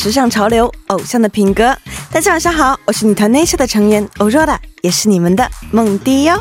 [0.00, 1.76] 时尚潮流，偶像的品格。
[2.12, 6.40] 大家晚上好，我是女团内 a 的成员欧若的，也是你们的梦迪哟。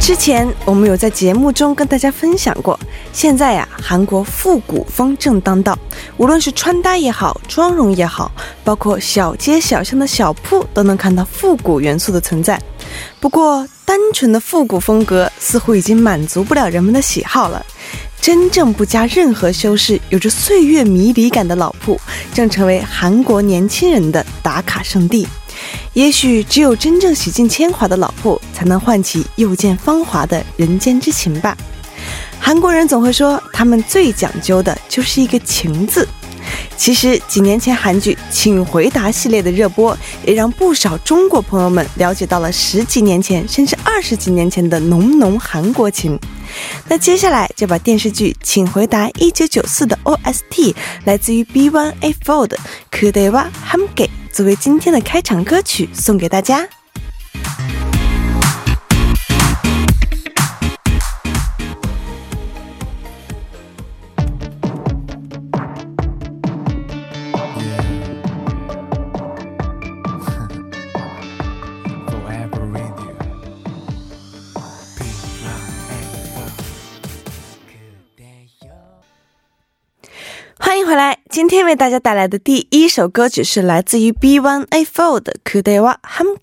[0.00, 2.76] 之前我们有在节目中跟大家分享过，
[3.12, 5.78] 现在呀，韩国复古风正当道，
[6.16, 8.32] 无论是穿搭也好，妆容也好，
[8.64, 12.60] 包括小街小巷的小铺，都能看到复古元素的存在。
[13.20, 17.64] 不过，单纯的复古风格似乎已经满足不了人们的喜好了。
[18.20, 22.00] 真正不加任何修饰、有着岁月迷离感的老铺，
[22.32, 25.26] 正成为韩国年轻人的打卡圣地。
[25.92, 31.56] 也许只有真正洗尽铅华的老铺，才能唤起又见芳华的人间之情吧。
[32.38, 36.06] 韩国人总会说，他们最讲究的就是一个“情”字。
[36.81, 46.19] 其实几年前韩剧《请回答》系列的热播，也让不少中国朋友们了解到了十几年前甚至二十几年前的浓浓韩国情。
[46.87, 50.73] 那接下来就把电视剧《请回答一九九四》的 OST
[51.03, 52.57] 来自于 B1A4 的《
[52.91, 54.07] 그대와함께》。
[54.31, 56.67] 作为今天的开场歌曲，送给大家。
[80.92, 81.21] 回来。
[81.32, 86.36] 今天为大家带来的第一首歌曲是来自于 B1A4 的《k u d e w a Hamge》。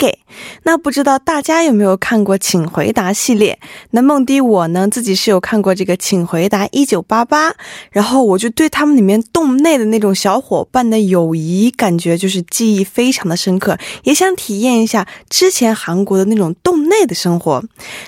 [0.63, 3.59] 那不知道大家有没有看过《请回答》系列？
[3.91, 7.51] 那梦迪我呢自己是有看过这个《请回答一九八八》，
[7.91, 17.63] 然后我就对他们里面洞内的那种小伙伴的友谊感觉就是记忆非常的深刻，也想体验一下之前韩国的那种洞内的生活。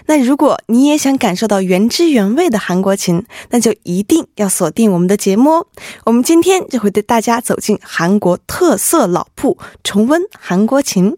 [0.08, 5.68] 那如果你也想感受到原汁原味的韩国情，那就一定要锁定我们的节目哦。
[6.06, 6.71] 我们今天。
[6.72, 11.18] 就会带大家走进韩国特色老铺，重温韩国情。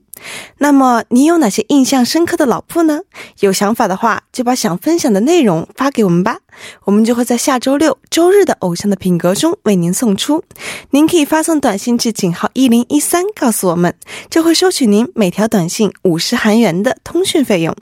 [0.57, 3.01] 那么你有哪些印象深刻的老铺呢？
[3.41, 6.39] 有想法的话，就把想分享的内容发给我们吧，
[6.85, 10.43] 我们就会在下周六、周日的偶像的品格中为您送出。
[10.89, 13.93] 您可以发送短信至井号一零一三，告诉我们，
[14.29, 17.75] 就会收取您每条短信五十韩元的通讯费用。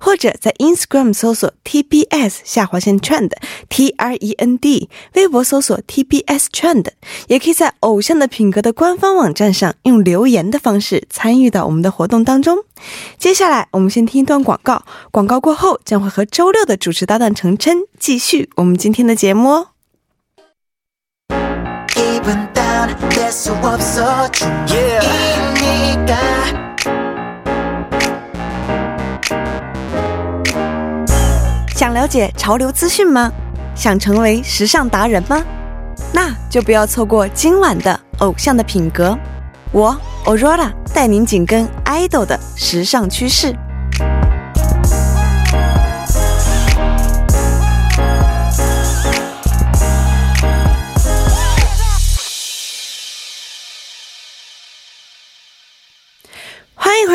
[0.00, 3.32] 或者在 Instagram 搜索 TBS 下划线 Trend
[3.68, 6.86] T R E N D，微博搜索 TBS Trend，
[7.26, 11.88] 也可以在偶像的品格的官方网站上用留言的方式参与到我们的。
[11.88, 12.58] 活动当中，
[13.18, 14.84] 接下来我们先听一段广告。
[15.10, 19.68] 广告过后，将会和周六的主持搭档成琛继续我们今天的节目哦。
[31.74, 33.32] 想了解潮流资讯吗？
[33.74, 35.40] 想成为时尚达人吗？
[36.12, 39.16] 那就不要错过今晚的偶像的品格。
[39.70, 43.54] 我 Aurora 带您紧跟 idol 的时尚趋势。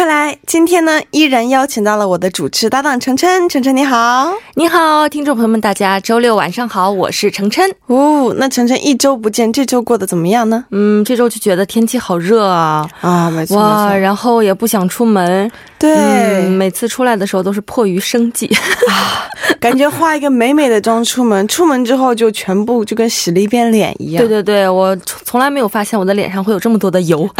[0.04, 7.74] 欢迎回来，今天呢依然邀请到了我的主持搭档程琛，程琛你好，你好，听众朋友们，大家周六晚上好，我是程琛。
[7.88, 10.66] 哦，那程琛一周不见，这周过得怎么样呢？
[10.72, 15.50] 嗯，这周就觉得天气好热啊啊，没错哇，然后也不想出门，
[15.80, 18.48] 对，每次出来的时候都是迫于生计
[18.92, 19.24] 啊，
[19.62, 24.22] 感觉化一个美美的妆出门，出门之后就全部就跟洗了一遍脸一样。
[24.22, 27.30] 对对对，我从来没有发现我的脸上会有这么多的油。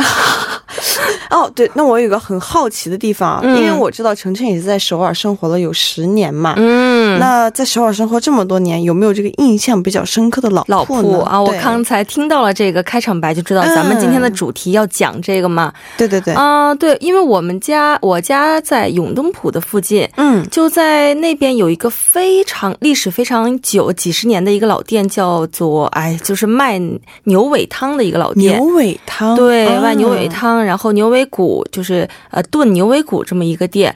[1.30, 11.42] 哦，对，那我有个很好奇的地方，因为我知道程程也是在首尔生活了有十年嘛，嗯，那在首尔生活这么多年，有没有这个印象比较深刻的老老铺啊？
[11.42, 15.74] 我刚才听到了这个开场白，就知道咱们今天的主题要讲这个嘛。
[15.98, 26.80] 对对对，啊，对，因为我们家我家在永登浦的附近，嗯，就在那边有一个非常历史非常久几十年的一个老店，叫做哎，就是卖
[27.24, 28.56] 牛尾汤的一个老店。
[28.56, 31.24] 牛尾汤，对，卖牛尾汤，然后牛尾。
[31.34, 33.96] 骨就是呃炖牛尾骨这么一个店，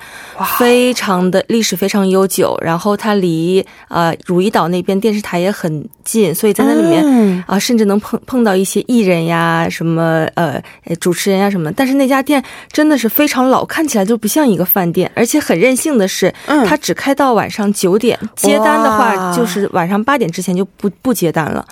[0.57, 10.61] 非常的历史非常悠久，然后它离呃汝矣岛那边电视台也很近，所以在那里面啊甚至能碰碰到一些艺人呀什么呃
[10.99, 11.71] 主持人呀什么。
[11.71, 21.65] 但是那家店真的是非常老，看起来就不像一个饭店，而且很任性的是，它只开到晚上九点，接单的话就是晚上八点之前就不不接单了。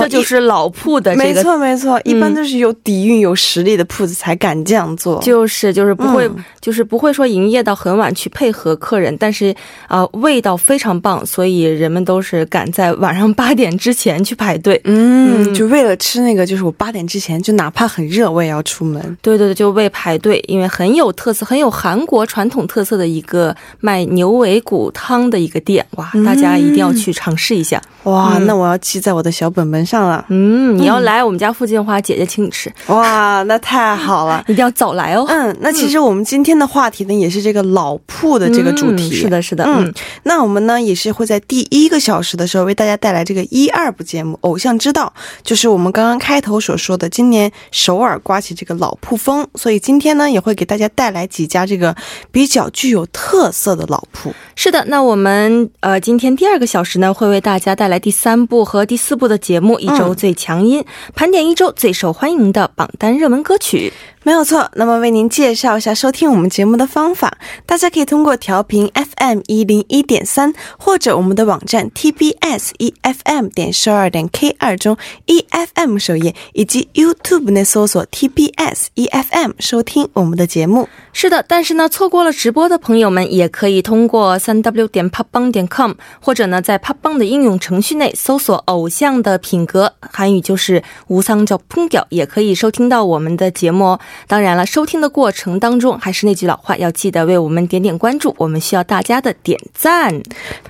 [0.00, 1.34] 这就是老铺的这没。
[1.34, 5.20] 错没错，一般都是有底蕴、有实力的铺子才敢这样做。
[5.20, 9.54] 就是就是不会、嗯就是不会说营业到很晚去配合客人，但是
[9.86, 14.80] 啊、呃味道非常棒，所以人们都是赶在晚上八点之前去排队。
[14.84, 18.98] 嗯，嗯就为了吃那个，就是我八点之前，就哪怕很热，我也要出门。
[19.20, 27.78] 对对对，就为排队，因为很有特色，很有韩国传统特色的一个卖牛尾骨汤的一个店，哇，嗯大家一定要去尝试一下。
[28.04, 30.24] 哇，嗯那我要记在我的小本本上了。
[30.28, 34.42] 嗯，你要来我们家附近的话，姐姐请你吃，哇，那太好了。
[34.48, 35.24] 一定要早来哦。
[35.28, 39.08] 嗯，那其实我们今天的话题呢，也是这个老铺的这个主题。
[39.08, 39.94] 嗯是的，是的，嗯嗯，
[40.24, 51.94] 那我们呢也是会在第一个小时的时候为大家带来这个一二部节目《偶像之道》，就是我们刚刚开头所说的，今年首尔刮起这个老铺风，所以今天呢也会给大家带来几家这个
[52.30, 54.34] 比较具有特色的老铺。
[54.56, 54.84] 是的。
[54.88, 60.84] 那我们呃，今天第二个小时呢，会为大家带来第三部和第四部的节目，一周最强音，
[61.14, 63.92] 盘点一周最受欢迎的榜单热门歌曲。
[64.26, 74.96] 没有错，那么为您介绍一下收听我们节目的方法，大家可以通过调频 FM 一零一点三，或者我们的网站 TBS EFM 点十二点 K 二中
[75.26, 80.88] EFM 首页，以及 YouTube 内搜索 TBS EFM 收听我们的节目。
[81.12, 93.99] 是的，但是呢，错过了直播的朋友们，也可以通过三 w 点 popbang 点 com，或者呢，在 popbang 的应用程序内搜索“偶像的品格”，韩语就是“无상적 풍격”，也可以收听到我们的节目哦。
[94.27, 100.21] 当然了，收听的过程当中，还是那句老话，要记得为我们点点关注，我们需要大家的点赞，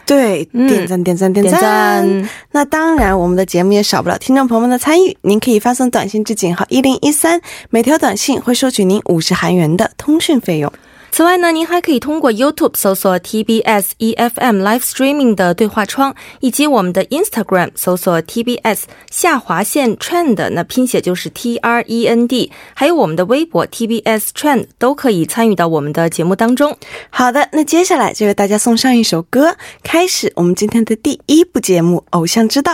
[0.06, 1.62] 对，嗯点赞点赞点点赞。
[1.62, 2.30] 赞。
[2.52, 5.18] 那当然，我们的节目也少不了听众朋友们的参与。
[5.22, 7.40] 您可以发送短信至井号一零一三，
[7.70, 10.72] 每条短信会收取您五十韩元的通讯费用。
[11.17, 18.81] 此外呢，您还可以通过 YouTube 搜索 TBS EFM Live Streaming 的对话窗，以及我们的 Instagram 搜索 TBS
[19.13, 26.77] 下划线 Trend，那拼写就是 T R E N D，还有我们的微博 TBS Trend 都可以参与到我们的节目当中。
[27.11, 32.73] 好的，那接下来就为大家送上一首歌，开始我们今天的第一部节目《偶像之道》。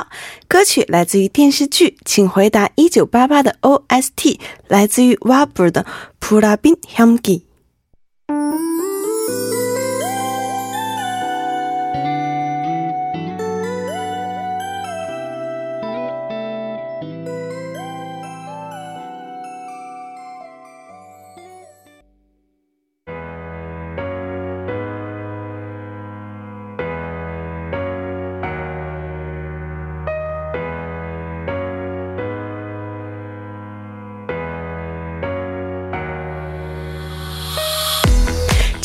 [0.48, 5.82] 歌曲来自于电视剧《请回答一九八八》的 OST，来自于 WABR 的
[6.18, 7.18] 《普拉宾향
[8.30, 8.36] 기》。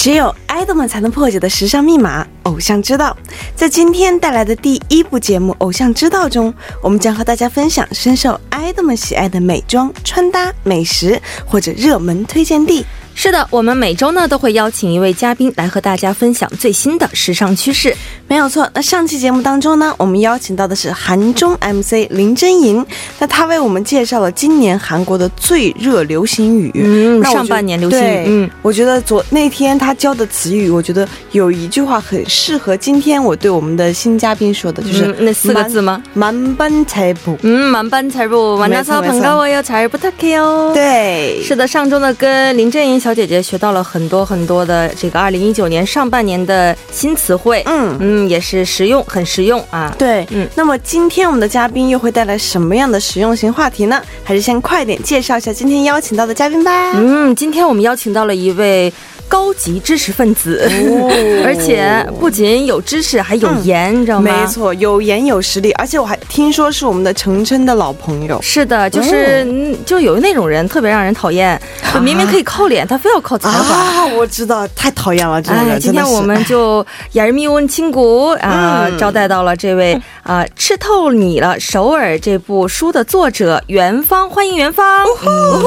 [0.05, 3.17] 只有爱豆们才能破解的时尚密码《偶像之道》。
[3.55, 6.53] 在今天带来的第一部节目《偶像之道》中，
[6.83, 12.85] 我们将和大家分享深受爱豆们喜爱的美妆、穿搭、美食或者热门推荐地。
[13.17, 17.95] 是的，我们每周呢都会邀请一位嘉宾来和大家分享最新的时尚趋势。
[18.27, 22.85] 没有错，那上期节目当中呢，我们邀请到的是韩中 MC 林真莹，
[23.17, 26.71] 那她为我们介绍了今年韩国的最热流行语。
[26.75, 36.03] 嗯上半年流行语嗯我觉得昨那天她教的词语，我觉得有一句话很适合今天我对我们的新嘉宾说的，就是、嗯那四个字吗？
[36.13, 37.37] 满班才不。
[37.43, 40.73] 嗯，满班才不，完大操没错朋友我要才不 take 哟。
[40.73, 47.95] 对，是的，上周呢跟林正英小姐姐学到了很多很多的这个二零一九年上半年的新词汇，嗯。
[47.99, 49.93] 嗯，也是实用，很实用啊。
[49.95, 54.01] 对，嗯那么今天我们的嘉宾又会带来什么样的实用型话题呢？
[54.23, 56.93] 还是先快点介绍一下今天邀请到的嘉宾吧。
[56.95, 58.91] 嗯，今天我们邀请到了一位
[59.27, 61.11] 高级知识分子，哦
[61.45, 64.31] 而且不仅有知识，还有颜，你知道吗？
[64.41, 64.47] 没。
[64.47, 68.39] 错，有颜有实力，而且我还听说是我们的程琛的老朋友。
[68.41, 71.59] 是的，就是、嗯就有那种人特别让人讨厌，
[71.93, 73.75] 就 明明可以靠脸，他非要靠才华。
[73.75, 75.71] 啊，我知道，太讨厌了，这个人。
[75.71, 85.03] 哎，今真的是天我们就雅密温亲谷啊、嗯招待到了这位啊、吃透你了首尔这部书的作者元芳，欢迎元芳。
[85.03, 85.61] 哦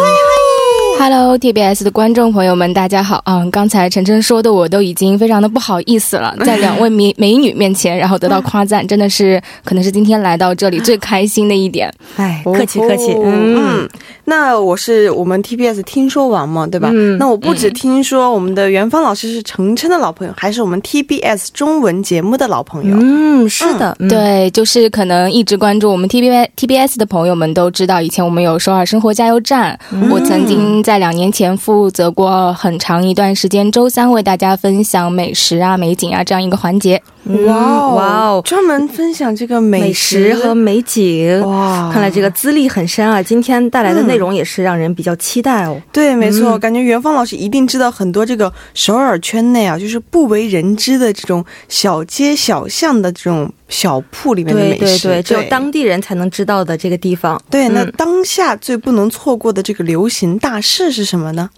[0.98, 3.22] Hello TBS 的观众朋友们，大家好。
[3.24, 11.88] 嗯，刚才晨晨说的我都已经非常的不好意思了， 在两位美美女面前，然后得到夸赞，真的是可能是今天来到这里最开心的一点。
[12.16, 13.88] 哎，客气客气，哦嗯嗯，
[14.24, 16.90] 那我是我们 TBS 听说王嘛，对吧？
[16.92, 22.96] 嗯那我不止听说我们的元芳老师是程琛的老朋友，还是我们 TBS 中文节目的老朋友。
[23.00, 29.78] 嗯，是的，嗯，对，就是可能一直关注我们 TBS TBS 的朋友们都知道，以前我们有首尔生活加油站，
[30.10, 37.02] 我曾经在两年前负责过很长一段时间周三为大家分享美食啊、美景啊这样一个环节。
[37.24, 41.40] 哇哦哇哦，专门分享这个美美食和美景。
[41.42, 43.22] 哇，看来这个资历很深啊！
[43.22, 45.78] 今天带来的内容也是让人比较期待哦。
[45.92, 57.40] 对，没错，嗯感觉元芳老师一定知道很多这个首尔圈内啊，就是不为人知的这种小街小巷的这种小铺里面的美食，对对，只有当地人才能知道的这个地方。
[57.50, 57.68] 对。
[57.68, 61.50] 那嗯当下最不能错过的这个流行大事是什么呢？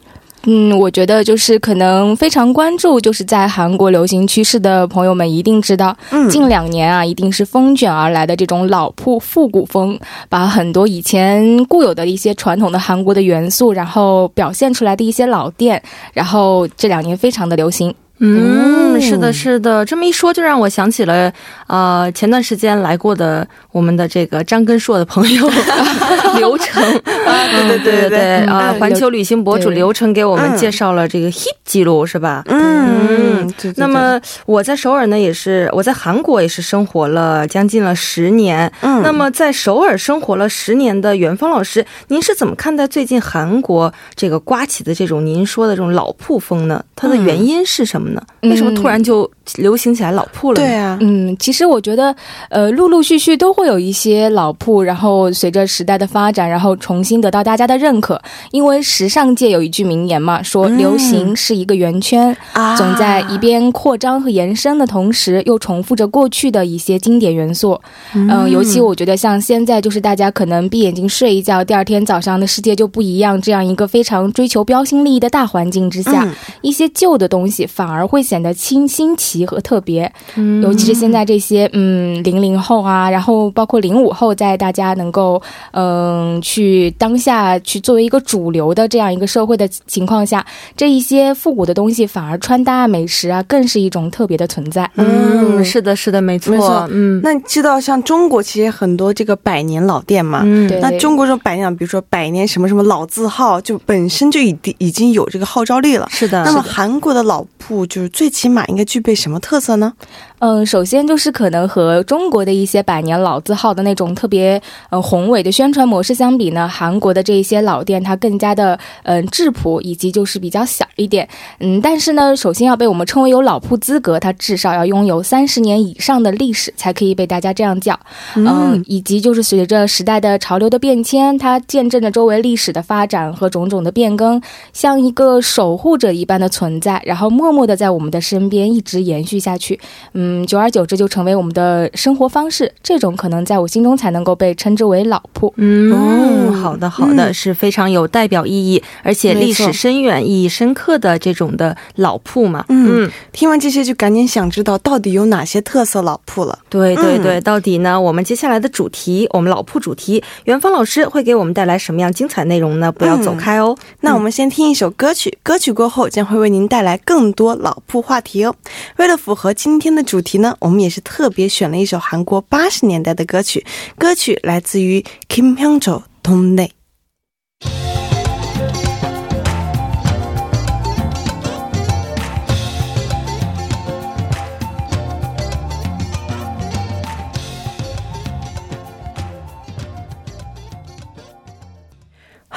[0.45, 15.83] 嗯，我觉得就是可能非常关注，就是在韩国流行趋势的朋友们一定知道，嗯，近两年啊，一定是风卷而来的这种老铺复古风，把很多以前固有的一些传统的韩国的元素，然后表现出来的一些老店，
[16.15, 17.95] 然后这两年非常的流行。
[18.21, 21.33] 嗯，哦是的，是的，这么一说就让我想起了，
[21.67, 25.51] 呃，前段时间来过的我们的这个张根硕的朋友
[26.37, 32.43] 刘成，啊，对对对对对啊，嗯环球旅行博主对刘成给我们嗯介绍了这个 hip 记录，是吧？
[32.49, 38.71] 嗯，对对对那么我在首尔呢，也是我在韩国也是生活了将近了十年。
[38.83, 46.85] 嗯，那么在首尔生活了十年的元芳老师，您是怎么看待最近韩国这个刮起的这种您说的这种老铺风呢？
[46.95, 48.10] 它的原因是什么
[48.43, 50.67] 为什么突然就流行起来老铺了呢？
[50.67, 52.15] 对啊，嗯，其实我觉得，
[52.49, 58.21] 呃，陆陆续续都会有一些老铺，然后随着时代的发展，然后重新得到大家的认可。
[58.51, 60.81] 因为时尚界有一句名言嘛，说嗯。
[60.81, 62.75] 流行是一个圆圈，啊。
[62.75, 67.79] 总在一边扩张和延伸的同时，又重复着过去的一些经典元素。
[68.15, 76.33] 嗯、尤其我觉得像现在，就是大家可能闭眼睛睡一觉，第二天早上的世界就不一样，这样一个非常追求标新立异的大环境之下，嗯。
[76.63, 80.11] 一些旧的东西反而会显得清新奇和特别。
[80.37, 85.41] 嗯尤其是现在这些嗯零零后啊，然后包括零五后，在大家能够
[85.73, 90.45] 嗯去当下去作为一个主流的这样一个社会的情况下，
[90.77, 94.89] 这一些复古的东西反而穿搭啊、美食啊，更是一种特别的存在。
[94.97, 100.43] 嗯，是的，是的，没错，没错嗯，那你知道像中国其实很多这个百年老店嘛？
[100.45, 106.07] 嗯对那中国这种百年，比如说百年什么什么老字号，就本身就已经已经有这个号召力了。
[106.11, 109.93] 是的，那么韩国的老铺就是最起码应该具备什么特色呢？
[110.41, 121.29] 嗯，首先就是可能和中国的一些百年老字号的那种特别呃宏伟的宣传模式相比呢，韩国的这一些老店它更加的嗯、质朴，以及就是比较小一点。
[121.59, 127.99] 嗯，但是呢，首先要被我们称为有老铺资格，它至少要拥有三十年以上的历史，才可以被大家这样叫。
[128.35, 134.41] 嗯，以及就是随着时代的潮流的变迁，它见证着周围历史的发展和种种的变更，
[134.73, 139.79] 像一个守护者一般的存在，然后默默的在我们的身边一直延续下去。
[140.15, 142.73] 嗯，久而久之就成为我们的生活方式。
[142.83, 145.53] 这种可能在我心中才能够被称之为老铺。
[145.57, 152.65] 嗯，哦好的，好的，嗯是非常有代表意义，而且历史深远、意义深刻的这种的老铺嘛。
[152.69, 156.59] 嗯听完这些就赶紧想知道到底有哪些特色老铺了。
[156.69, 158.01] 对对对，嗯到底呢？
[158.01, 162.91] 我们接下来的主题，我们老铺主题，元芳老师会给我们带来什么样精彩内容呢？
[162.93, 163.77] 不要走开哦。
[164.01, 168.55] 那我们先听一首歌曲，歌曲过后将会为您带来更多老铺话题哦。
[168.97, 173.65] 为了符合今天的主主题呢，我们也是特别选了一首韩国八十年代的歌曲，
[173.97, 176.80] 歌曲来自于 Kim Hyung-jo 동 네。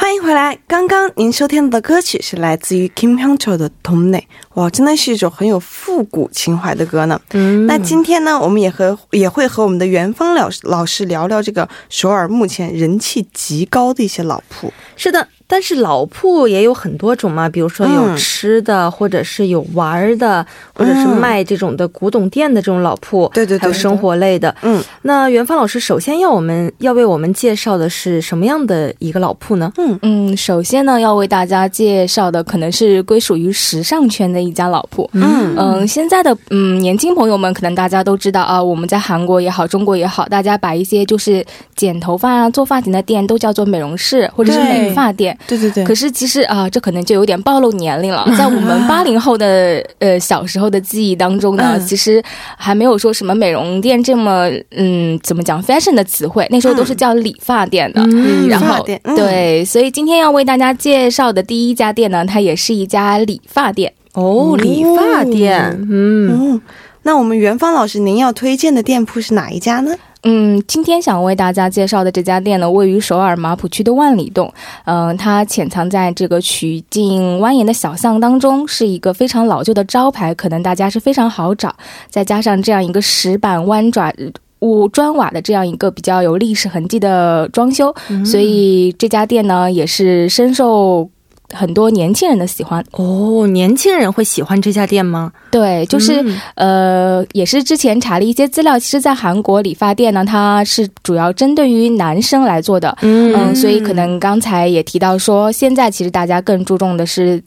[0.04, 0.60] 欢迎回来！
[0.68, 4.28] 刚刚您收听的歌曲是来自于 Kim Hyung-jo 的《同内》，
[4.62, 7.18] 哇，真的是一首很有复古情怀的歌呢。
[7.32, 14.74] 嗯那今天呢，我们也和也会和我们的元芳老师老师聊聊这个首尔目前人气极高的一些老铺。
[14.98, 20.44] 是的，但是老铺也有很多种嘛，比如说有嗯吃的，或者是有玩儿的，
[20.74, 24.56] 或者是嗯卖这种的古董店的这种老铺，对对对还有生活类的。
[24.64, 29.72] 嗯那元芳老师首先要我们要为我们介绍的是什么样的一个老铺呢？
[29.78, 35.08] 嗯嗯，首先呢，要为大家介绍的可能是归属于时尚圈的一家老铺。
[35.14, 41.46] 嗯嗯，现在的嗯年轻朋友们，可能大家都知道啊，我们在韩国也好，中国也好，大家把一些就是
[41.76, 45.38] 剪头发啊、做发型的店都叫做美容室或者是对美发店。
[45.48, 48.26] 对对对，可是其实啊，这可能就有点暴露年龄了。
[48.38, 52.24] 在我们八零后的呃小时候的记忆当中呢，嗯其实
[52.58, 58.02] 还没有说什么美容店这么嗯怎么讲 fashion 的词汇，那时候都是叫理发店的。
[58.04, 63.94] 嗯然后理发店，嗯，对，所以今天要为大家介绍的第一家店呢，它也是一家理发店。
[64.14, 66.52] 哦，理发店，嗯。
[66.54, 66.62] 嗯，
[67.02, 69.96] 那我们元芳老师，您要推荐的店铺是哪一家呢？
[70.24, 74.52] 嗯，今天想为大家介绍的这家店呢，位于首尔马浦区的万里洞。
[74.86, 81.76] 嗯，它潜藏在这个曲径蜿蜒的小巷当中，是一个非常老旧的招牌，可能大家是非常好找。
[82.10, 84.14] 再加上这样一个石板弯爪
[84.60, 87.94] 屋砖瓦的这样一个比较有历史痕迹的装修，
[88.26, 91.10] 所以这家店呢也是深受。
[91.54, 95.32] 很多年轻人的喜欢哦，年轻人会喜欢这家店吗？
[95.52, 96.24] 对，就是
[96.56, 107.42] 呃，也是之前查了一些资料，其实，在韩国理发店呢，它是主要针对于男生来做的，嗯，所以可能刚才也提到说，现在其实大家更注重的是。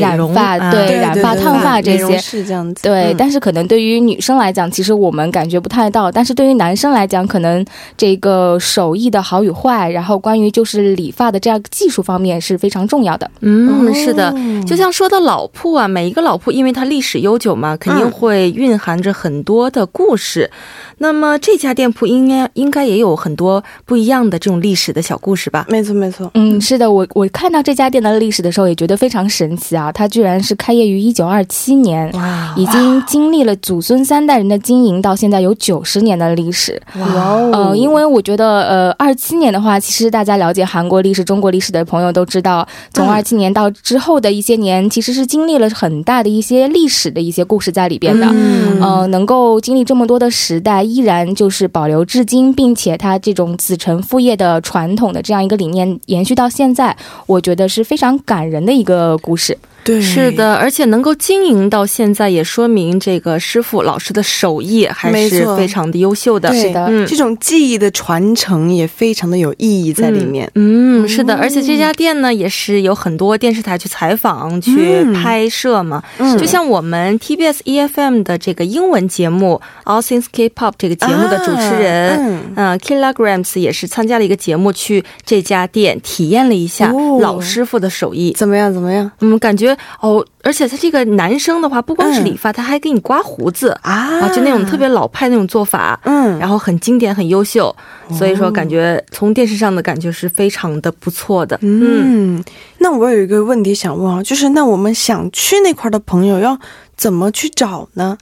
[0.00, 7.64] 染发对染发烫发这些是这样子对，但是可能对于女生来讲，其实我们感觉不太到，但是对于男生来讲，可能
[7.96, 13.30] 这个手艺的好与坏，然后关于就是理发的这样技术方面是非常重要的。
[13.40, 14.34] 嗯，是的，
[14.66, 20.50] 就像说到老铺啊，每一个老铺因为它历史悠久嘛，肯定会蕴含着很多的故事。
[20.98, 25.64] 那么这家店铺应该应该也有很多不一样的这种历史的小故事吧？
[25.68, 26.30] 没错，没错。
[26.34, 29.92] 嗯，是的，我我看到这家店的历史的时候，也觉得非常神奇啊！
[29.92, 32.12] 它居然是开业于一九二七年，
[32.56, 36.80] 已经经历了祖孙三代人的经营，到现在有九十年的历史。
[36.98, 37.50] 哇哦！
[37.52, 48.26] 呃，因为我觉得，呃，二七年的话，其实大家了解韩国历史、中国历史的朋友都知道，从二七年到之后的一些年，其实是经历了很大的一些历史的一些故事在里边的。
[48.30, 50.80] 嗯，能够经历这么多的时代。
[50.90, 59.49] 依然就是保留至今，并且它这种子承父业的传统的这样一个理念延续到现在，我觉得是非常感人的一个故事。
[59.50, 59.58] 事。
[59.82, 66.52] 对，是的，而且能够经营到现在，也说明这个师傅老师的手艺还是非常的优秀的。
[66.54, 70.50] 是的，这种技艺的传承也非常的有意义在里面。
[70.54, 76.02] 嗯，是的，而且这家店呢，也是有很多电视台去采访、去拍摄嘛。
[76.18, 79.60] 嗯，就像我们 TBS EFM 的这个英文节目
[79.90, 88.72] 《All Things K-pop》这个节目的主持人，嗯，Kilograms 也是参加了一个节目，去这家店体验了一下老师傅的手艺，怎么样？
[88.72, 89.10] 怎么样？
[89.20, 89.69] 嗯，感觉。
[90.00, 97.74] 哦，而且他这个男生的话，不光是理发，他还给你刮胡子啊，就那种特别老派那种做法，嗯，然后很经典，很优秀，
[98.10, 101.58] 所以说感觉从电视上的感觉是非常的不错的。
[101.62, 102.42] 嗯，
[102.78, 106.58] 那我有一个问题想问啊，就是那我们想去那块的朋友要
[106.96, 108.18] 怎么去找呢？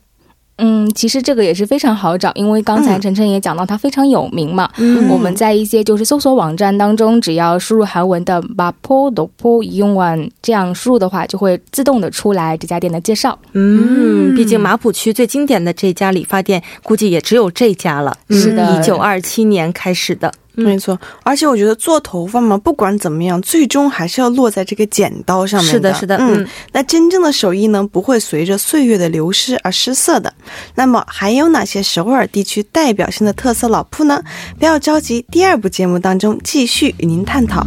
[0.59, 4.69] 嗯，其实这个也是非常好找，因为刚才晨晨也讲到它非常有名嘛。
[4.77, 13.39] 嗯，我们在一些就是搜索网站当中，只要输入韩文的马坡斗坡用完这样输入的话，就会自动的出来这家店的介绍。
[13.53, 18.17] 嗯，毕竟马浦区最经典的这家理发店，估计也只有这家了。
[18.31, 20.33] 是的，一九二七年开始的。
[20.65, 25.73] 没错，而且我觉得做头发嘛，不管怎么样，最终还是要落在这个剪刀上面的。
[25.73, 26.47] 是的，是的，嗯。
[26.73, 30.33] 那真正的手艺呢，不会随着岁月的流失而失色的。
[30.75, 34.23] 那么还有哪些首尔地区代表性的特色老铺呢？
[34.59, 37.67] 不要着急，第二部节目当中继续与您探讨。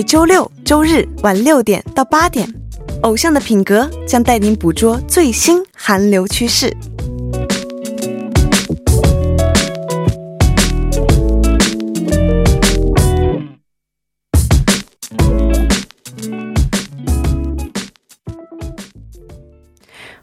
[0.00, 2.50] 每周六、周日晚六点到八点，
[3.02, 6.74] 偶像的品格将带您捕捉最新韩流趋势。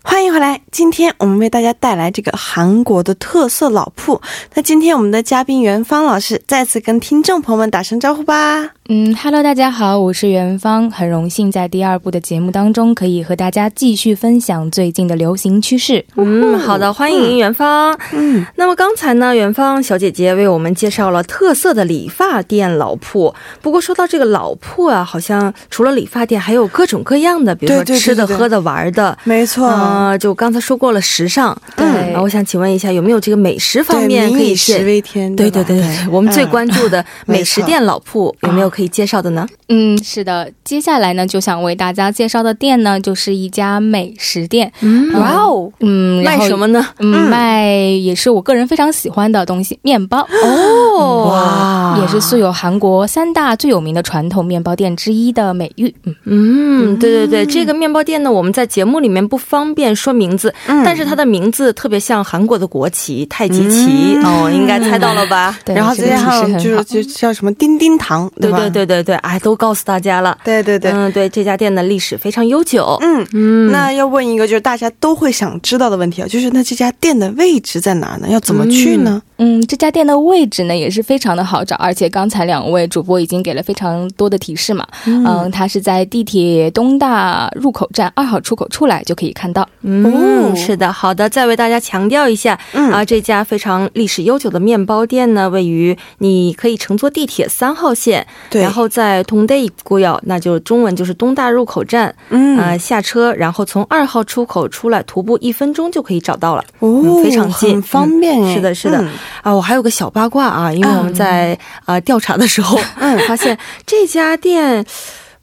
[0.01, 4.19] 欢迎回来，今天我们为大家带来这个韩国的特色老铺。
[4.55, 8.71] 那今天我们的嘉宾元芳老师再次跟听众朋友们打声招呼吧。
[8.89, 16.05] 嗯，Hello，大家好，我是元芳，很荣幸在第二部的节目当中可以和大家继续分享最近的流行趋势。
[16.15, 17.93] 嗯，好的，欢迎元芳。
[18.13, 23.35] 嗯，那么刚才呢，元芳小姐姐为我们介绍了特色的理发店老铺。
[23.61, 29.17] 不过说到这个老铺啊，好像除了理发店，还有各种各样的，比如说吃的、喝的、玩的。
[29.25, 31.53] 没错，啊，就刚才说过了时尚。
[31.75, 34.55] 对，我想请问一下，有没有这个美食方面可以？
[34.55, 35.35] 食为天。
[35.35, 38.71] 对对对对，我们最关注的 美食店老铺有没有？
[38.77, 39.47] 可以介绍的呢？
[39.69, 44.71] 嗯，是的，接下来呢，就想为大家介绍的店呢，就是一家美食店。
[44.81, 46.85] 嗯，哇哦，嗯，卖什么呢？
[46.99, 50.19] 嗯，卖也是我个人非常喜欢的东西，面包。
[50.43, 55.91] 哦，哇，也是素有韩国三大最有名的传统面包店之一的美誉。
[56.03, 65.57] 嗯嗯，对对对，这个面包店呢，我们在节目里面不方便说名字，但是它的名字特别像韩国的国旗太极旗哦，应该猜到了吧？
[65.65, 68.66] 对，然后再加上就是就叫什么丁丁糖，对对。
[68.69, 70.37] 对对对，哎，都告诉大家了。
[70.43, 72.97] 对对对，嗯，对，这家店的历史非常悠久。
[73.01, 78.27] 嗯嗯，那要问一个就是大家都会想知道的问题啊，就是那这家店的位置在哪呢？
[78.29, 79.21] 要怎么去呢？
[79.25, 79.26] 嗯，
[79.67, 84.85] 这家店的位置呢也是非常的好找，而且刚才两位主播已经给了非常多的提示嘛。
[85.05, 89.67] 嗯，它是在地铁东大入口站二号出口出来就可以看到。
[89.81, 92.57] 嗯，是的，好的，再为大家强调一下，
[92.91, 108.37] 啊，这家非常历史悠久的面包店呢，位于你可以乘坐地铁三号线，对，然后在通大过要，那就中文就是东大入口站，嗯，啊下车，然后从二号出口出来，徒步一分钟就可以找到了，哦，非常近，很方便。
[108.53, 109.05] 是的，是的。
[109.41, 114.85] 啊，我还有个小八卦啊，因为我们在啊调查的时候， 嗯，发现这家店。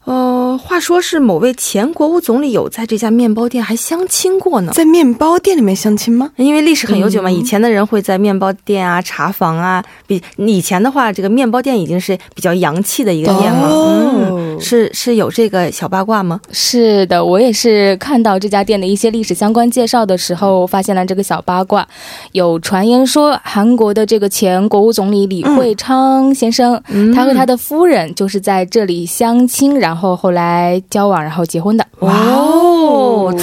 [0.05, 6.29] 呃，话说是某位前国务总理有在这家面包店还相亲过呢，在面包店里面相亲吗？
[6.35, 13.67] 因为历史很悠久嘛，以前的人会在面包店啊、茶房啊，比以前的话，这个面包店已经是比较洋气的一个店了。
[13.67, 16.39] 嗯，是是有这个小八卦吗？
[16.51, 21.87] 是的，我也是看到这家店的一些历史相关介绍的时候，发现了这个小八卦。
[22.31, 26.79] 有传言说，韩国的这个前国务总理李惠昌先生，
[27.15, 29.94] 他和他的夫人就是在这里相亲，然后。
[29.95, 31.87] 然后后来交往，然后结婚的。
[31.99, 33.33] 哇哦，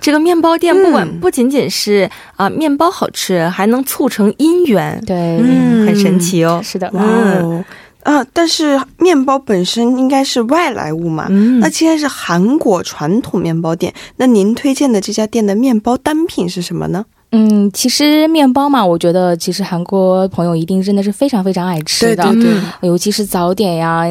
[0.00, 5.00] 这个面包店不管不仅仅是啊面包好吃，还能促成姻缘。
[5.06, 6.60] 对，嗯，很神奇哦。
[6.64, 7.64] 是的，哇哦
[8.02, 11.28] 啊，但是面包本身应该是外来物嘛。
[11.30, 17.04] 嗯，那既然是韩国传统面包店，那您推荐的这家店的面包单品是什么呢？
[17.30, 22.44] 嗯，其实面包嘛，我觉得其实韩国朋友一定真的是非常非常爱吃的，对对
[22.80, 24.04] 对，尤其是早点呀。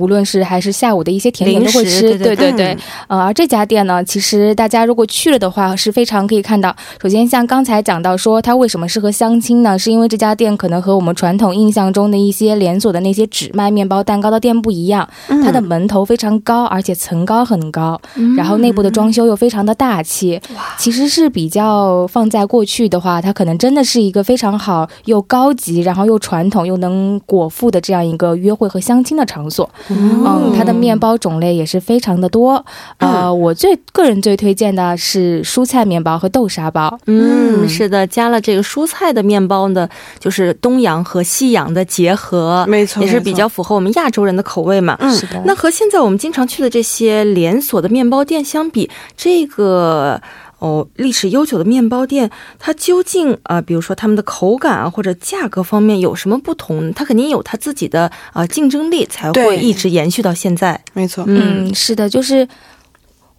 [0.00, 2.76] 无论是还是下午的一些甜点都会吃，对对对。
[3.08, 6.74] 呃，而这家店呢，其实大家如果去了的话，是非常可以看到。
[7.02, 9.78] 首先，像刚才讲到说，它为什么适合相亲呢？
[9.78, 15.08] 是因为这家店可能和我们传统印象中的一些连锁的那些只卖面包、蛋糕的店不一样。
[15.42, 18.00] 它的门头非常高，而且层高很高，
[18.36, 20.40] 然后内部的装修又非常的大气。
[20.78, 29.68] 其实是比较放在过去的话，它可能真的是一个非常好又高级，然后又传统又能果腹的这样一个约会和相亲的场所。
[29.90, 32.64] 嗯，它的面包种类也是非常的多。
[32.98, 36.98] 呃，我最个人最推荐的是蔬菜面包和豆沙包。
[37.06, 44.96] 嗯，是的，加了这个蔬菜的面包呢，就是东洋和西洋的结合，没错，也是比较符合我们亚洲人的口味嘛。
[45.00, 45.42] 嗯，是的。
[45.44, 50.20] 那和现在我们经常去的这些连锁的面包店相比，这个。
[50.64, 56.90] 哦，历史悠久的面包店，它究竟啊，比如说他们的口感啊，或者价格方面有什么不同？
[56.94, 60.80] 它肯定有它自己的啊竞争力，才会一直延续到现在。
[60.94, 62.48] 没错，嗯，是的，就是。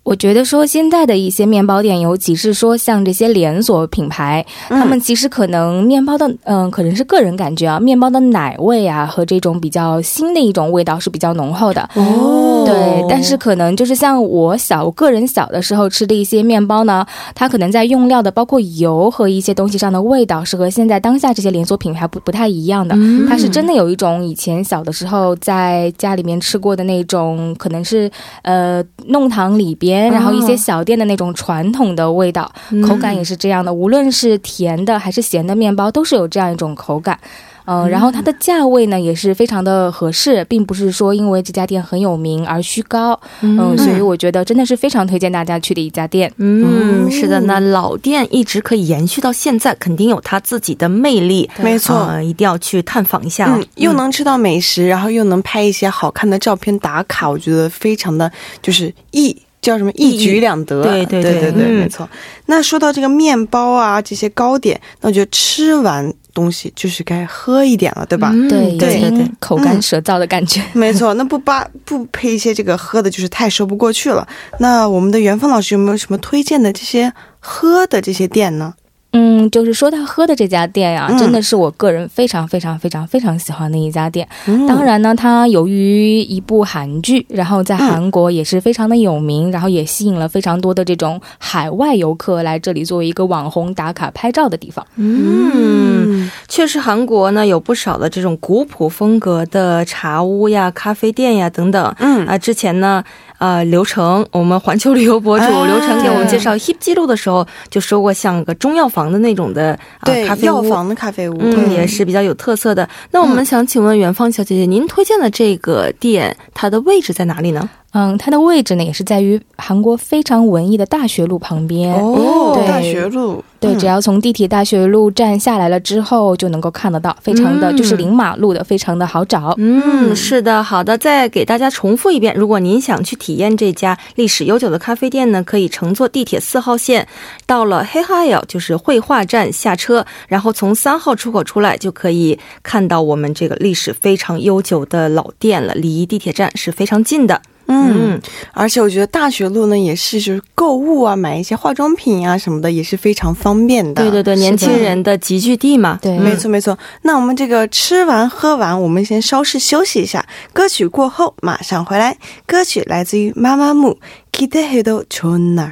[0.06, 11.90] 我觉得说现在的一些面包店，尤其是说像这些连锁品牌，他们其实可能面包的，嗯，可能是个人感觉啊，面包的奶味啊和这种比较新的一种味道是比较浓厚的。
[11.96, 22.96] 哦，对，但是可能就是像我小我个人小的时候吃的一些面包呢，它可能在用料的包括油和一些东西上的味道是和现在当下这些连锁品牌不不太一样的。
[23.28, 28.08] 它是真的有一种以前小的时候在家里面吃过的那种，可能是
[28.44, 29.95] 呃弄堂里边。
[30.10, 32.52] 然后一些小店的那种传统的味道，
[32.86, 33.74] 口感也是这样的。
[33.74, 37.20] 无论是甜的还是咸的面包，都是有这样一种口感。
[37.68, 43.20] 嗯，然后它的价位呢也是非常的合适，并不是说因为这家店很有名而虚高。
[43.42, 46.32] 嗯，所以我觉得真的是非常推荐大家去的一家店。
[46.38, 51.50] 嗯，是的，那老店一直可以延续到现在，肯定有它自己的魅力。
[51.60, 53.48] 没错，一定要去探访一下。
[53.48, 58.32] 嗯，又能吃到美食，然后又能拍一些好看的照片打卡，我觉得非常的
[58.62, 59.36] 就是意。
[59.66, 62.08] 叫什么一举两得，对对对对对，嗯没错。
[62.46, 68.30] 那说到这个面包啊，这些糕点，那我觉得吃完东西就是该喝一点了，对吧？
[68.32, 70.62] 嗯对，已对口干舌燥的感觉。
[70.74, 74.28] 没错，那不扒不配一些这个喝的，就是太说不过去了。
[74.60, 78.76] 那我们的元芳老师有没有什么推荐的这些喝的这些店呢？
[79.16, 84.28] 嗯，就是说到喝的这家店呀、嗯真的是我个人非常非常非常非常喜欢的一家店。
[84.46, 94.86] 嗯当，然呢，它由于一部韩剧，然后在韩国也是非常的有名，然后也吸引了非常多的这种海外游客来这里作为一个网红打卡拍照的地方。
[94.98, 101.96] 嗯，确实，韩国呢有不少的这种古朴风格的茶屋呀、咖啡店呀等等。
[102.00, 103.02] 嗯啊，之前呢，
[103.38, 110.56] 呃，刘成，我们环球旅游博主啊刘成给我们介绍 Hip 记录的时候，就说过像个中药房的那种的啊、对，咖啡屋。
[110.56, 112.88] 药房的咖啡屋，嗯，也是比较有特色的。
[113.12, 117.70] 那我们想请问元芳小姐姐，您推荐的这个店，它的位置在哪里呢？
[117.98, 121.96] 嗯，它的位置呢也是在于韩国非常文艺的大学路旁边。
[121.96, 129.56] 哦，对大学路，对，嗯只要从地铁大学路站下来了之后，就能够看得到，非常的、嗯就是临马路的，非常的好找。
[129.58, 137.08] 嗯，是的，好的，再给大家重复一遍，如果您想去体验这家历史悠久的咖啡店呢，可以乘坐地铁四号线，
[137.46, 147.42] 到了黑哈尔就是绘画站下车，然后从三号出口出来，就可以看到我们这个历史非常悠久的老店了，离地铁站是非常近的。
[147.73, 148.21] 嗯，
[148.53, 154.03] 而且我觉得大学路呢也是就是购物啊，买一些化妆品啊什么的也是非常方便的。
[154.03, 155.97] 对对对，是的年轻人的集聚地嘛。
[156.03, 156.77] 对，没错没错。
[157.03, 160.27] 那我们这个吃完喝完，我们先稍事休息一下。
[160.53, 162.19] 歌曲过后马上回来。
[162.45, 164.01] 歌曲来自于妈妈木《
[164.37, 165.71] 기대해도좋은 날》。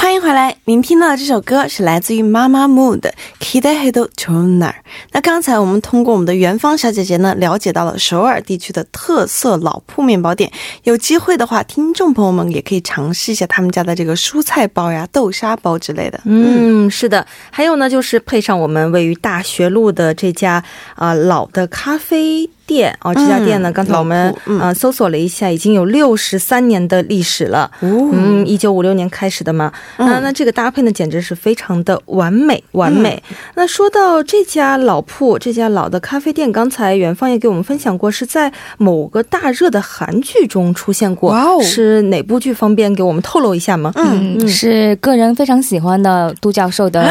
[0.00, 10.52] 欢迎回来，您听到的这首歌是来自于妈妈 Mood 的《Kidahedo c h o n a r 那刚才我们通过我们的元芳小姐姐呢，了解到了首尔地区的特色老铺面包店。
[10.84, 16.20] 有机会的话，听众朋友们也可以尝试一下他们家的这个蔬菜包呀、豆沙包之类的。
[16.24, 17.26] 嗯，是的。
[17.50, 20.62] 还有呢，就是配上我们位于大学路的这家
[20.94, 27.70] 啊、老的咖啡店哦，这家店呢，嗯刚才我们嗯呃搜索了一下，已经有六十三年的历史了。
[27.80, 33.20] 哦嗯，一九五六年开始的嘛，啊，那这个搭配呢，简直是非常的完美，完美。
[33.30, 41.30] 嗯那说到这家老铺，这家老的咖啡店，刚才元芳也给我们分享过，是在某个大热的韩剧中出现过。
[41.30, 42.52] 哇哦是哪部剧？
[42.58, 43.92] 方便给我们透露一下吗？
[43.94, 47.00] 嗯，嗯，是个人非常喜欢的都教授的《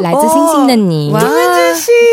[0.00, 1.12] 来自星星的你》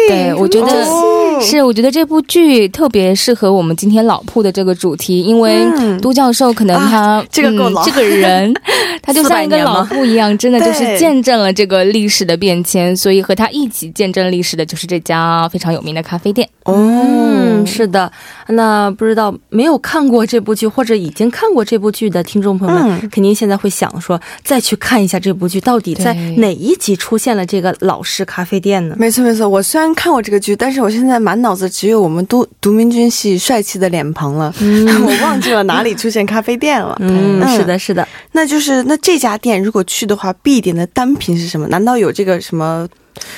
[0.07, 8.53] 对我觉得哦是，我觉得这部剧特别适合我们今天老铺的这个主题，因为嗯都教授可能他、啊这个够老嗯这个人
[9.01, 16.47] 他就像一个400年吗老铺一样，真的就是见证了这个历史的变迁，所以和他一起见证历史的就是这家非常有名的咖啡店。
[16.63, 18.11] 哦嗯，是的。
[18.47, 28.95] 那不知道没有看过这部剧或者已经看过这部剧的听众朋友们，嗯肯定现在会想说，再去看一下这部剧到底在哪一集出现了这个老式咖啡店呢？
[28.97, 36.95] 没错没错，我虽然看过这个剧，但是我现在满脑子只有我们都独明君系帅气的脸庞了， 我忘记了哪里出现咖啡店了。
[36.99, 38.07] 嗯，嗯是的，是的。
[38.31, 41.67] 那就是那这家店如果去的话，必点的单品是什么？
[41.67, 42.87] 难道有这个什么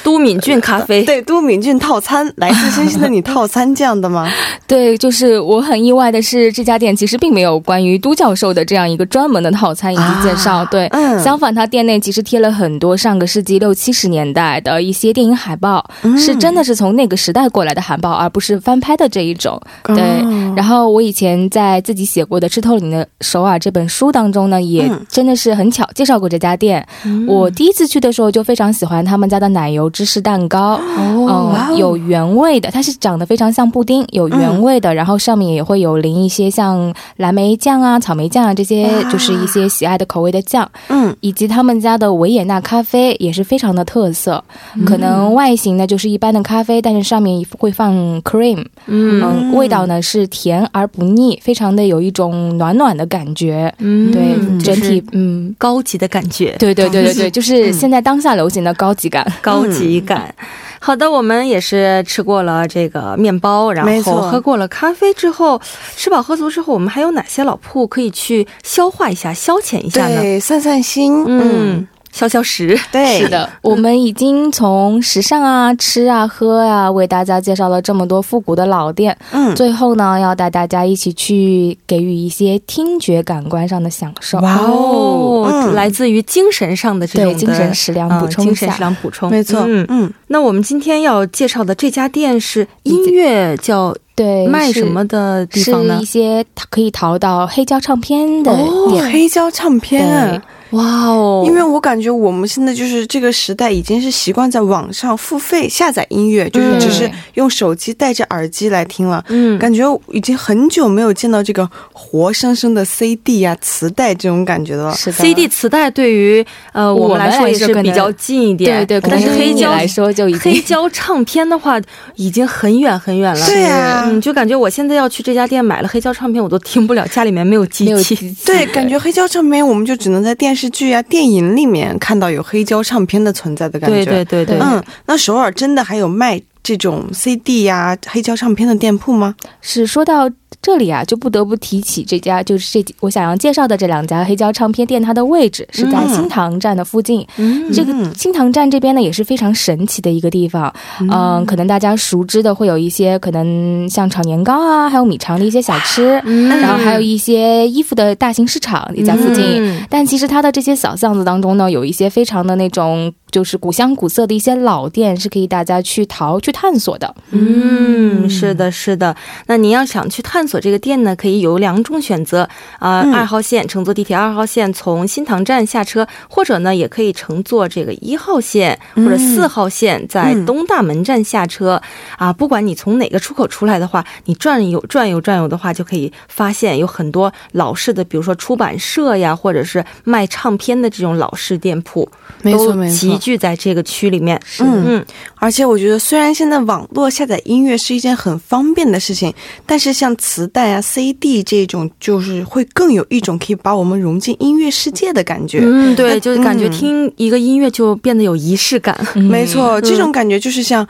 [0.04, 4.30] 都敏俊咖啡， 对都敏俊套餐、来自星星的你套餐这样的吗？
[4.68, 10.58] 对，就是我很意外的是，这家店其实并没有关于都教授的这样一个专门的套餐以及介绍。
[10.58, 19.60] 啊对，嗯相反，他店内其实贴了很多上个世纪六七十年代的一些电影海报，嗯是真的是从那个时代过来的海报，而不是翻拍的这一种。
[19.84, 26.86] 对，哦然后我以前在自己写过的《吃透你的首尔》这本书当中呢，也嗯真的是很巧介绍过这家店。
[27.28, 30.76] 我第一次去的时候就非常喜欢他们家的奶油芝士蛋糕。
[30.76, 44.44] 哦，嗯，哦有原味的，它是长得非常像布丁，有原味的，然后上面也会有淋一些像蓝莓酱啊、草莓酱啊这些，就是一些喜爱的口味的酱，嗯以及他们家的维也纳咖啡也是非常的特色，
[44.86, 55.54] 可能外形呢就是一般的咖啡，但是上面会放 cream，嗯嗯，味道呢是甜而不腻，非常的有一种暖暖的感觉，嗯对，整体嗯。
[55.58, 56.56] 高级的感觉。
[56.60, 59.26] 对对对对对，就是现在当下流行的高级感。
[59.42, 60.36] 高级感。
[60.80, 65.60] 好的，我们也是吃过了这个面包，然后喝过了咖啡之后，
[65.96, 70.22] 吃饱喝足之后，我们还有哪些老铺可以去消化一下、消遣一下呢？
[70.22, 71.26] 对，散散心。
[71.28, 71.88] 嗯嗯，
[72.18, 72.78] 消消食。
[72.92, 79.16] 对，是的，我们已经从时尚啊、吃啊、喝啊，为大家介绍了这么多复古的老店。
[79.32, 84.40] 嗯，最后呢，要带大家一起去给予一些听觉感官上的享受。
[84.40, 88.80] 哇哦来自于精神上的这种的对精神食粮补嗯充一下精神食。
[88.80, 96.06] 粮补充，没错，嗯，嗯，那我们今天要介绍的这家店是音乐叫对，卖什么的地方呢是一？
[96.06, 99.12] 些可以淘到黑胶唱片的哦，店。
[99.12, 100.42] 黑胶唱片。
[100.72, 109.24] 哇哦，因为我感觉我们现在就是这个时代，已经是习惯在网上付费下载音乐，就是只是用手机戴着耳机来听了。
[109.30, 114.94] 嗯，感觉已经很久没有见到这个活生生的 CD 呀、磁带这种感觉了。
[114.96, 121.80] 是的 CD 磁带对于呃我们来说也是比较近一点，对对，可但是黑胶来说就已经黑胶唱片的话，
[122.16, 123.46] 已经很远很远了。
[123.46, 128.04] 对呀嗯，就感觉我现在要去这家店买了黑胶唱片，我都听不了，家里面没有机器。
[128.04, 133.96] 机器对，感觉黑胶唱片我们就只能在电视剧啊、电影里面看到有黑胶唱片的存在的感觉。
[133.98, 139.36] 对对对对，对嗯，那首尔真的还有卖这种 CD 呀、黑胶唱片的店铺吗？
[139.62, 140.30] 是说到
[140.62, 147.26] 这里啊，就不得不提起这家，就是这我想要介绍的这两家黑胶唱片店，它的位置是在嗯新塘站的附近。
[147.38, 150.74] 嗯这个新塘站这边呢，也是非常神奇的一个地方。
[151.10, 159.44] 嗯、可能大家熟知的会有一些，可能像炒年糕啊，还有米肠的一些小吃，嗯然后还有一些衣服的大型市场也在附近。
[159.64, 167.14] 嗯但其实它的这些小巷子当中呢，有一些非常的那种就是古香古色的一些老店，是可以大家去淘去探索的。
[167.32, 169.16] 嗯，是的，是的。
[169.48, 172.48] 那您要想去探索这个店呢，可以有两种选择
[172.80, 181.82] 啊，嗯二、号线乘坐地铁二号线从新塘站下车，或者呢也可以乘坐这个一号线或者四号线在嗯东大门站下车、
[182.18, 182.32] 啊。
[182.32, 192.10] 不管你从哪个出口出来的话，你转悠转悠转悠的话，就可以发现有很多老式的，比如说出版社呀，或者是卖唱片的这种老式店铺，
[192.42, 194.40] 没错没错齐聚在这个区里面。
[194.60, 199.34] 嗯嗯而且我觉得，虽然现在网络下载音乐是一件很方便的事情，
[199.66, 205.60] 但是像磁带啊、CD 这种，就是会更有一种可以把我们融进音乐世界的感觉。
[205.62, 208.98] 嗯，对，就是感觉嗯听一个音乐就变得有仪式感。
[209.16, 210.88] 没错，这种感觉就是像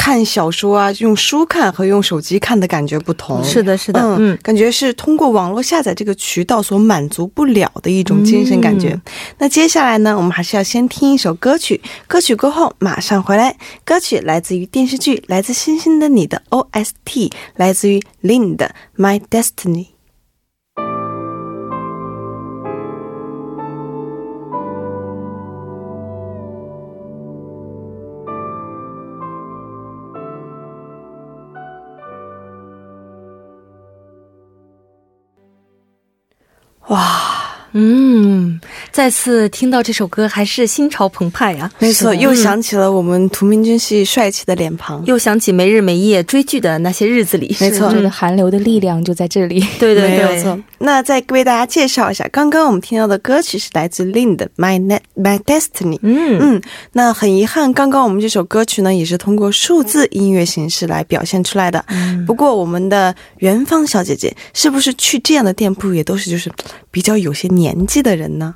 [0.00, 3.42] 看小说啊，用书看和用手机看的感觉不同。
[3.42, 8.90] 是的，是的，嗯嗯，感觉是通过网络下载这个渠道所满足不了的一种精神感觉。
[8.90, 9.02] 嗯
[9.38, 13.56] 那接下来呢，我们还是要先听一首歌曲，歌曲过后马上回来。
[13.84, 19.86] 歌曲来自于电视剧《来自星星的你》的 OST，来自于 Lin 的《My Destiny》。
[36.88, 38.58] 哇，嗯，
[38.90, 45.04] 再次听到这首歌，还是心潮澎湃呀、没错，又想起了我们涂明君系帅气的脸庞。
[45.04, 47.54] 又想起没日没夜追剧的那些日子里。
[47.60, 49.60] 没错这个韩流的力量就在这里。
[49.78, 50.58] 对对对，没有错。
[50.78, 55.96] 那再为大家介绍一下，刚刚我们听到的歌曲是来自 Lin 的《My Net My Destiny》。
[56.02, 56.62] 嗯嗯，
[56.92, 61.84] 那很遗憾，刚刚我们这首歌曲呢，也是通过数字音乐形式来表现出来的。
[61.88, 66.50] 嗯不过，我们的元芳小姐姐是不是去这样的店铺也都是就是
[66.90, 68.54] 比较有些年纪的人呢？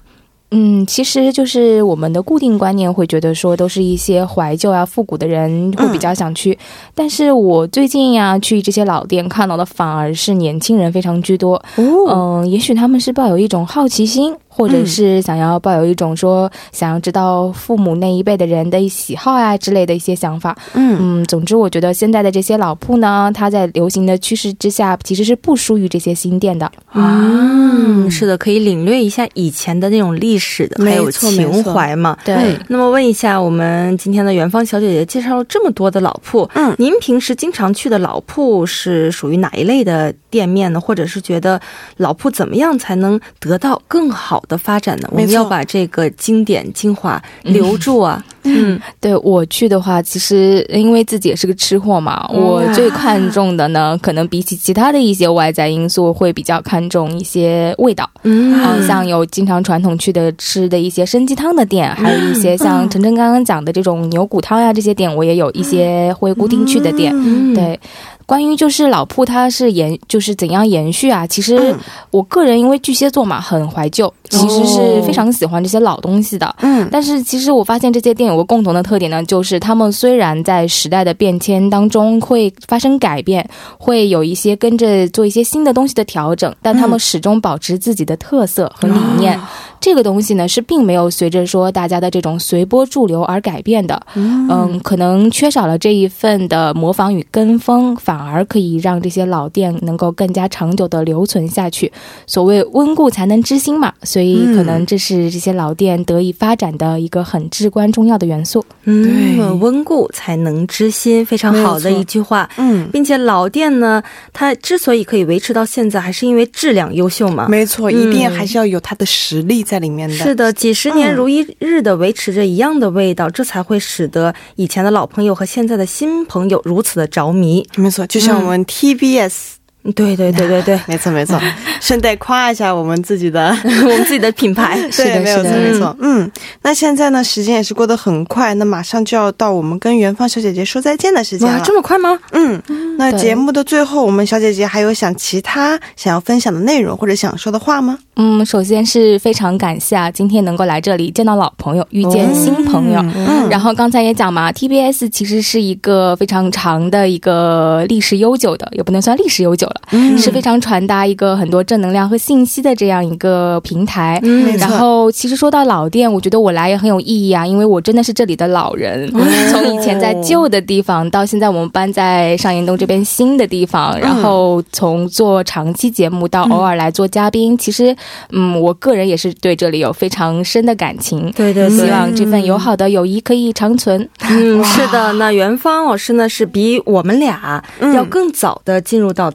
[0.54, 6.56] 嗯，其实就是我们的固定观念会觉得说，都是一些怀旧啊、复古的人会比较想去。
[6.94, 11.54] 但是我最近呀、去这些老店看到的反而是年轻人非常居多。
[11.76, 20.54] 哦，嗯、也许他们是抱有一种好奇心，或者是想要抱有一种说想要知道父母那一辈的人的喜好啊之类的一些想法。
[20.74, 26.70] 嗯嗯，总之我觉得现在的这些老铺呢，它在流行的趋势之下，其实是不输于这些新店的。
[26.92, 32.16] 嗯，是的，可以领略一下以前的那种历史的，还有情怀嘛。
[32.24, 40.80] 对嗯那么问一下，我们今天的元芳小姐姐介绍了这么多的老铺，嗯您平时经常去的老铺是属于哪一类的店面呢？
[40.80, 41.60] 或者是觉得
[41.96, 45.08] 老铺怎么样才能得到更好的发展呢？
[45.10, 48.24] 我们要把这个经典精华留住啊！
[48.44, 58.08] 嗯 对我去的话，其实因为自己也是个吃货嘛，嗯我最 看重的呢，可能比起其他的一些外在因素，会比较看重一些味道。
[58.22, 67.12] 嗯嗯，像有经常传统去的吃的一些参鸡汤的店，还有一些像晨晨刚刚讲的这种牛骨汤呀这些店，我也有一些会固定去的店。
[67.14, 67.78] 嗯，对，
[68.26, 71.26] 关于就是老铺它是延就是怎样延续啊？
[71.26, 71.78] 其实嗯
[72.10, 76.54] 我个人因为巨蟹座嘛，很怀旧，其实是非常喜欢这些老东西的。
[76.60, 83.46] 嗯但是其实我发现这些店有个共同的特点呢，就是他们虽然在时代的变迁当中会发生改变，
[83.78, 89.38] 会有一些跟着做一些新的东西的调整，但他们始终保持自己的特色和理念。
[89.82, 94.00] 这个东西呢是并没有随着说大家的这种随波逐流而改变的。
[94.14, 101.92] 嗯，可能缺少了这一份的模仿与跟风，反而可以让这些老店能够更加长久的留存下去。
[102.28, 108.64] 所谓温故才能知新嘛，所以可能这是这些老店得以发展的一个很至关重要的元素。
[108.84, 112.48] 嗯，温故才能知新，非常好的一句话。
[112.56, 114.00] 嗯，并且老店呢，
[114.32, 117.48] 它之所以可以维持到现在，还是因为质量优秀嘛。
[117.48, 120.14] 没错，一定还是要有它的实力在里面的。
[120.14, 127.66] 是的，几十年如一日的维持着一样的味道，这才会使得以前的老朋友和现在的新朋友如此的着迷。
[127.76, 129.61] 没错，就像我们 TBS。
[129.94, 131.38] 对对对对对， 没错没错，
[131.80, 133.48] 顺带夸一下我们自己的
[133.82, 136.30] 我们自己的品牌，对，没有错没错，嗯，
[136.62, 142.16] 那现在呢，时间也是过得很快，那马上就要到我们跟元芳小姐姐说再见的时间了，这么快吗？
[142.30, 142.62] 嗯，
[142.96, 147.98] 那节目的最后，我们小姐姐还有想其他想要分享的内容或者想说的话吗？
[148.16, 159.66] 嗯，首先是非常感谢啊，今天能够来这里见到老朋友，遇见新朋友，嗯，然后刚才也讲嘛，TBS 其实是一个非常长的一个历史悠久的，也不能算历史悠久。
[159.90, 164.18] 嗯，是非常传达一个很多正能量和信息的这样一个平台。
[164.22, 169.10] 嗯，然后其实说到老店，我觉得我来也很有意义啊，因为我真的是这里的老人。
[169.50, 177.94] 从以前在旧的地方，到现在我们搬在上岩东这边新的地方，然后从做长期节目到偶尔来做嘉宾，其实，
[178.30, 181.30] 嗯，我个人也是对这里有非常深的感情。
[181.32, 184.08] 对对，对希望这份友好的友谊可以长存。
[184.20, 185.12] 嗯，是的。
[185.14, 187.62] 那元芳老师呢，是比我们俩
[187.94, 189.30] 要更早的进入到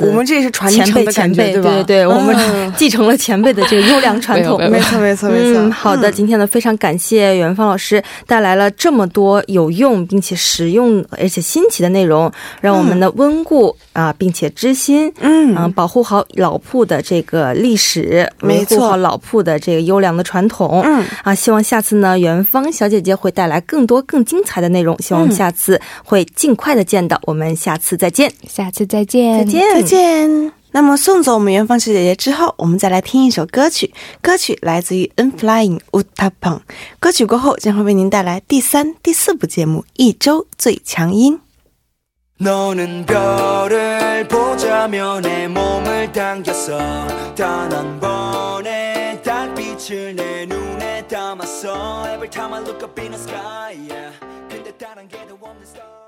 [0.00, 2.36] 我们这也是传承的前辈，对对对，我们
[2.76, 5.70] 继承了前辈的这个优良传统，没错没错没错。
[5.70, 21.04] 好的，今天呢非常感谢元芳老师带来了这么多有用并且实用而且新奇的内容，让我们的温故啊并且知新，嗯，保护好老铺的这个历史，维护好老铺的这个优良的传统，嗯。
[21.22, 29.53] 啊，希望下次呢元芳小姐姐会带来更多更精彩的内容，希望下次会尽快的见到，我们下次再见，下次再见，再见。
[29.82, 30.52] 见。
[30.72, 33.94] 那么送走我们元芳小姐姐之后，我们再来听一首歌曲。
[34.20, 36.60] 歌曲来自于 N Flying Utapang。
[36.98, 41.38] 歌曲过后将会为您带来第三、第四部节目《一周最强音》。